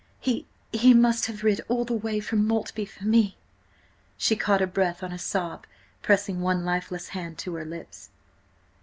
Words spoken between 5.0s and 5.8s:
on a sob,